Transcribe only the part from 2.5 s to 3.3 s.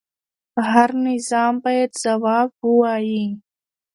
ووایي